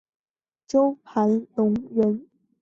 [0.67, 2.27] 周盘龙人。